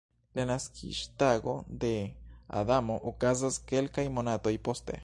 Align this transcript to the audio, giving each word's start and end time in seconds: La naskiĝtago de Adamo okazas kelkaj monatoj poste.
La 0.37 0.43
naskiĝtago 0.51 1.53
de 1.83 1.93
Adamo 2.63 2.97
okazas 3.13 3.63
kelkaj 3.75 4.11
monatoj 4.19 4.59
poste. 4.69 4.99